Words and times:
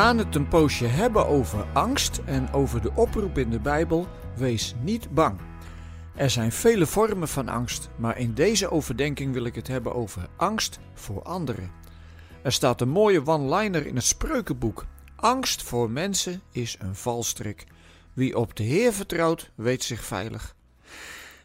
gaan 0.00 0.18
het 0.18 0.34
een 0.34 0.48
poosje 0.48 0.86
hebben 0.86 1.26
over 1.26 1.66
angst 1.72 2.20
en 2.24 2.52
over 2.52 2.82
de 2.82 2.92
oproep 2.94 3.38
in 3.38 3.50
de 3.50 3.60
Bijbel: 3.60 4.08
wees 4.36 4.74
niet 4.82 5.10
bang. 5.10 5.40
Er 6.14 6.30
zijn 6.30 6.52
vele 6.52 6.86
vormen 6.86 7.28
van 7.28 7.48
angst, 7.48 7.88
maar 7.96 8.18
in 8.18 8.34
deze 8.34 8.70
overdenking 8.70 9.32
wil 9.32 9.44
ik 9.44 9.54
het 9.54 9.66
hebben 9.66 9.94
over 9.94 10.28
angst 10.36 10.78
voor 10.94 11.22
anderen. 11.22 11.72
Er 12.42 12.52
staat 12.52 12.80
een 12.80 12.88
mooie 12.88 13.26
one-liner 13.26 13.86
in 13.86 13.96
het 13.96 14.04
spreukenboek: 14.04 14.86
Angst 15.16 15.62
voor 15.62 15.90
mensen 15.90 16.42
is 16.52 16.76
een 16.78 16.96
valstrik. 16.96 17.66
Wie 18.12 18.36
op 18.36 18.56
de 18.56 18.62
Heer 18.62 18.92
vertrouwt, 18.92 19.50
weet 19.54 19.84
zich 19.84 20.04
veilig. 20.04 20.56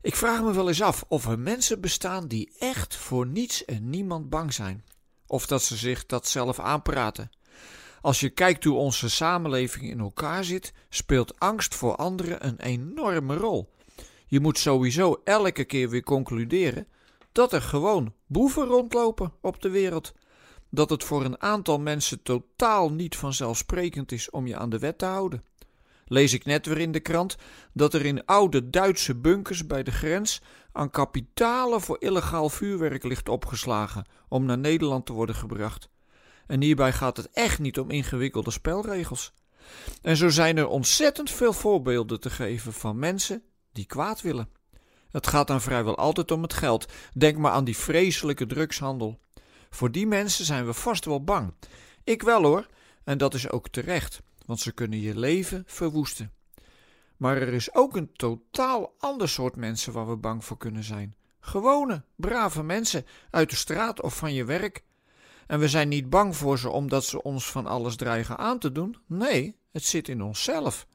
Ik 0.00 0.16
vraag 0.16 0.42
me 0.42 0.52
wel 0.52 0.68
eens 0.68 0.82
af 0.82 1.04
of 1.08 1.26
er 1.26 1.38
mensen 1.38 1.80
bestaan 1.80 2.26
die 2.26 2.52
echt 2.58 2.96
voor 2.96 3.26
niets 3.26 3.64
en 3.64 3.90
niemand 3.90 4.30
bang 4.30 4.52
zijn, 4.52 4.84
of 5.26 5.46
dat 5.46 5.62
ze 5.62 5.76
zich 5.76 6.06
dat 6.06 6.28
zelf 6.28 6.58
aanpraten. 6.58 7.30
Als 8.02 8.20
je 8.20 8.30
kijkt 8.30 8.64
hoe 8.64 8.76
onze 8.76 9.10
samenleving 9.10 9.90
in 9.90 10.00
elkaar 10.00 10.44
zit, 10.44 10.72
speelt 10.88 11.38
angst 11.38 11.74
voor 11.74 11.96
anderen 11.96 12.46
een 12.46 12.60
enorme 12.60 13.36
rol. 13.36 13.70
Je 14.26 14.40
moet 14.40 14.58
sowieso 14.58 15.20
elke 15.24 15.64
keer 15.64 15.88
weer 15.88 16.02
concluderen 16.02 16.86
dat 17.32 17.52
er 17.52 17.62
gewoon 17.62 18.14
boeven 18.26 18.64
rondlopen 18.64 19.32
op 19.40 19.62
de 19.62 19.70
wereld. 19.70 20.12
Dat 20.70 20.90
het 20.90 21.04
voor 21.04 21.24
een 21.24 21.42
aantal 21.42 21.78
mensen 21.78 22.22
totaal 22.22 22.92
niet 22.92 23.16
vanzelfsprekend 23.16 24.12
is 24.12 24.30
om 24.30 24.46
je 24.46 24.56
aan 24.56 24.70
de 24.70 24.78
wet 24.78 24.98
te 24.98 25.04
houden. 25.04 25.44
Lees 26.04 26.32
ik 26.32 26.44
net 26.44 26.66
weer 26.66 26.78
in 26.78 26.92
de 26.92 27.00
krant 27.00 27.36
dat 27.72 27.94
er 27.94 28.04
in 28.04 28.24
oude 28.24 28.70
Duitse 28.70 29.14
bunkers 29.14 29.66
bij 29.66 29.82
de 29.82 29.90
grens 29.90 30.42
aan 30.72 30.90
kapitalen 30.90 31.80
voor 31.80 31.96
illegaal 32.00 32.48
vuurwerk 32.48 33.02
ligt 33.04 33.28
opgeslagen 33.28 34.06
om 34.28 34.44
naar 34.44 34.58
Nederland 34.58 35.06
te 35.06 35.12
worden 35.12 35.34
gebracht. 35.34 35.88
En 36.46 36.62
hierbij 36.62 36.92
gaat 36.92 37.16
het 37.16 37.30
echt 37.30 37.58
niet 37.58 37.78
om 37.78 37.90
ingewikkelde 37.90 38.50
spelregels. 38.50 39.32
En 40.02 40.16
zo 40.16 40.28
zijn 40.28 40.56
er 40.56 40.66
ontzettend 40.66 41.30
veel 41.30 41.52
voorbeelden 41.52 42.20
te 42.20 42.30
geven 42.30 42.72
van 42.72 42.98
mensen 42.98 43.42
die 43.72 43.86
kwaad 43.86 44.20
willen. 44.20 44.48
Het 45.10 45.26
gaat 45.26 45.46
dan 45.46 45.60
vrijwel 45.60 45.96
altijd 45.96 46.30
om 46.30 46.42
het 46.42 46.52
geld. 46.52 46.92
Denk 47.14 47.36
maar 47.36 47.52
aan 47.52 47.64
die 47.64 47.76
vreselijke 47.76 48.46
drugshandel. 48.46 49.20
Voor 49.70 49.90
die 49.90 50.06
mensen 50.06 50.44
zijn 50.44 50.66
we 50.66 50.72
vast 50.72 51.04
wel 51.04 51.24
bang. 51.24 51.54
Ik 52.04 52.22
wel 52.22 52.42
hoor, 52.42 52.66
en 53.04 53.18
dat 53.18 53.34
is 53.34 53.50
ook 53.50 53.68
terecht, 53.68 54.22
want 54.46 54.60
ze 54.60 54.72
kunnen 54.72 55.00
je 55.00 55.18
leven 55.18 55.62
verwoesten. 55.66 56.32
Maar 57.16 57.36
er 57.36 57.52
is 57.52 57.74
ook 57.74 57.96
een 57.96 58.12
totaal 58.12 58.94
ander 58.98 59.28
soort 59.28 59.56
mensen 59.56 59.92
waar 59.92 60.08
we 60.08 60.16
bang 60.16 60.44
voor 60.44 60.56
kunnen 60.56 60.84
zijn. 60.84 61.14
Gewone, 61.40 62.04
brave 62.16 62.62
mensen 62.62 63.06
uit 63.30 63.50
de 63.50 63.56
straat 63.56 64.00
of 64.00 64.16
van 64.16 64.34
je 64.34 64.44
werk. 64.44 64.84
En 65.46 65.58
we 65.58 65.68
zijn 65.68 65.88
niet 65.88 66.10
bang 66.10 66.36
voor 66.36 66.58
ze 66.58 66.70
omdat 66.70 67.04
ze 67.04 67.22
ons 67.22 67.50
van 67.50 67.66
alles 67.66 67.96
dreigen 67.96 68.38
aan 68.38 68.58
te 68.58 68.72
doen. 68.72 68.96
Nee, 69.06 69.56
het 69.72 69.84
zit 69.84 70.08
in 70.08 70.22
onszelf. 70.22 70.86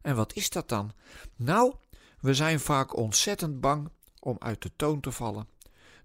En 0.00 0.16
wat 0.16 0.34
is 0.34 0.50
dat 0.50 0.68
dan? 0.68 0.92
Nou, 1.36 1.74
we 2.20 2.34
zijn 2.34 2.60
vaak 2.60 2.96
ontzettend 2.96 3.60
bang 3.60 3.88
om 4.20 4.36
uit 4.38 4.62
de 4.62 4.70
toon 4.76 5.00
te 5.00 5.12
vallen. 5.12 5.48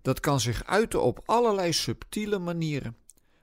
Dat 0.02 0.20
kan 0.20 0.40
zich 0.40 0.66
uiten 0.66 1.02
op 1.02 1.22
allerlei 1.26 1.74
subtiele 1.74 2.40
manieren. 2.40 2.98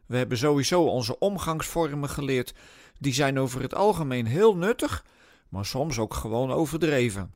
We 0.07 0.17
hebben 0.17 0.39
sowieso 0.39 0.83
onze 0.83 1.19
omgangsvormen 1.19 2.09
geleerd. 2.09 2.55
Die 2.99 3.15
zijn 3.15 3.39
over 3.39 3.63
het 3.63 3.75
algemeen 3.75 4.27
heel 4.27 4.57
nuttig, 4.57 5.05
maar 5.49 5.65
soms 5.67 5.99
ook 5.99 6.15
gewoon 6.15 6.51
overdreven. 6.51 7.35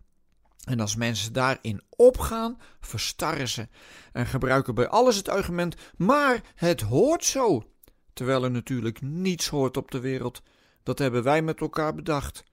En 0.65 0.81
als 0.81 0.97
mensen 0.97 1.33
daarin 1.33 1.83
opgaan, 1.89 2.61
verstarren 2.81 3.49
ze 3.49 3.69
en 4.13 4.27
gebruiken 4.27 4.75
bij 4.75 4.89
alles 4.89 5.17
het 5.17 5.29
argument: 5.29 5.77
maar 5.97 6.41
het 6.55 6.81
hoort 6.81 7.25
zo. 7.25 7.65
Terwijl 8.13 8.45
er 8.45 8.51
natuurlijk 8.51 9.01
niets 9.03 9.49
hoort 9.49 9.77
op 9.77 9.91
de 9.91 10.01
wereld. 10.01 10.43
Dat 10.83 10.99
hebben 10.99 11.23
wij 11.23 11.43
met 11.43 11.61
elkaar 11.61 11.95
bedacht. 11.95 12.45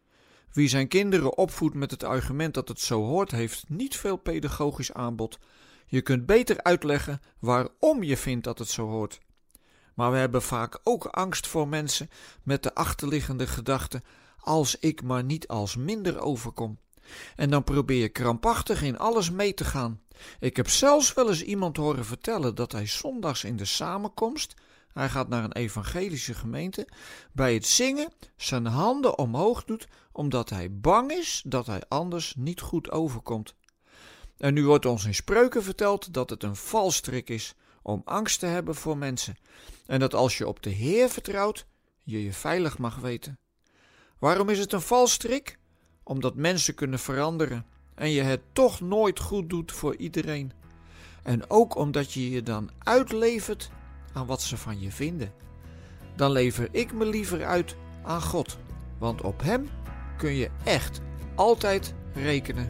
Wie 0.52 0.68
zijn 0.68 0.88
kinderen 0.88 1.38
opvoedt 1.38 1.76
met 1.76 1.92
het 1.92 2.04
argument 2.04 2.54
dat 2.54 2.68
het 2.68 2.80
zo 2.80 3.04
hoort, 3.04 3.32
heeft 3.32 3.70
niet 3.70 3.96
veel 3.96 4.18
pedagogisch 4.18 4.94
aanbod. 4.94 5.40
Je 5.88 6.02
kunt 6.02 6.26
beter 6.26 6.64
uitleggen 6.64 7.22
waarom 7.40 8.04
je 8.04 8.18
vindt 8.18 8.44
dat 8.44 8.60
het 8.60 8.70
zo 8.70 8.88
hoort. 8.88 9.20
Maar 9.94 10.12
we 10.12 10.18
hebben 10.18 10.42
vaak 10.42 10.80
ook 10.84 11.06
angst 11.06 11.48
voor 11.48 11.68
mensen 11.68 12.10
met 12.44 12.64
de 12.64 12.76
achterliggende 12.76 13.48
gedachte: 13.48 14.02
als 14.40 14.80
ik 14.80 15.04
maar 15.04 15.24
niet 15.24 15.48
als 15.48 15.76
minder 15.76 16.20
overkom. 16.20 16.80
En 17.36 17.50
dan 17.50 17.64
probeer 17.64 18.02
je 18.02 18.10
krampachtig 18.10 18.84
in 18.84 18.98
alles 18.98 19.32
mee 19.32 19.54
te 19.54 19.66
gaan. 19.66 20.02
Ik 20.40 20.56
heb 20.56 20.70
zelfs 20.70 21.14
wel 21.14 21.30
eens 21.30 21.44
iemand 21.44 21.78
horen 21.78 22.06
vertellen 22.06 22.56
dat 22.56 22.72
hij 22.72 22.88
zondags 22.88 23.44
in 23.44 23.58
de 23.58 23.66
samenkomst, 23.66 24.54
hij 24.94 25.10
gaat 25.10 25.28
naar 25.28 25.44
een 25.44 25.54
evangelische 25.54 26.34
gemeente, 26.34 26.88
bij 27.32 27.54
het 27.54 27.66
zingen 27.66 28.14
zijn 28.36 28.66
handen 28.66 29.18
omhoog 29.18 29.64
doet, 29.64 29.88
omdat 30.12 30.50
hij 30.50 30.80
bang 30.80 31.12
is 31.12 31.44
dat 31.46 31.66
hij 31.66 31.82
anders 31.88 32.34
niet 32.38 32.62
goed 32.62 32.92
overkomt. 32.92 33.56
En 34.38 34.54
nu 34.54 34.66
wordt 34.66 34.86
ons 34.86 35.06
in 35.06 35.16
spreuken 35.16 35.64
verteld 35.64 36.14
dat 36.14 36.30
het 36.30 36.44
een 36.44 36.56
valstrik 36.56 37.30
is 37.30 37.56
om 37.82 38.02
angst 38.06 38.40
te 38.40 38.46
hebben 38.46 38.76
voor 38.76 38.98
mensen, 38.98 39.38
en 39.86 40.00
dat 40.00 40.14
als 40.14 40.38
je 40.38 40.48
op 40.48 40.64
de 40.64 40.70
Heer 40.70 41.10
vertrouwt, 41.10 41.66
je 42.04 42.24
je 42.24 42.34
veilig 42.34 42.78
mag 42.78 42.96
weten. 42.96 43.40
Waarom 44.20 44.50
is 44.50 44.60
het 44.60 44.74
een 44.74 44.82
valstrik? 44.82 45.60
Omdat 46.08 46.36
mensen 46.36 46.76
kunnen 46.76 47.00
veranderen 47.00 47.66
en 47.96 48.10
je 48.10 48.22
het 48.22 48.42
toch 48.54 48.82
nooit 48.82 49.20
goed 49.20 49.50
doet 49.50 49.72
voor 49.72 49.96
iedereen. 49.96 50.52
En 51.24 51.50
ook 51.50 51.76
omdat 51.76 52.14
je 52.14 52.30
je 52.30 52.44
dan 52.44 52.70
uitlevert 52.84 53.70
aan 54.14 54.26
wat 54.26 54.42
ze 54.42 54.58
van 54.58 54.80
je 54.80 54.92
vinden. 54.92 55.34
Dan 56.16 56.32
lever 56.32 56.68
ik 56.72 56.94
me 56.94 57.06
liever 57.06 57.46
uit 57.46 57.76
aan 58.04 58.22
God, 58.22 58.58
want 58.98 59.22
op 59.22 59.42
Hem 59.42 59.70
kun 60.18 60.34
je 60.34 60.50
echt 60.64 61.02
altijd 61.36 61.94
rekenen. 62.14 62.70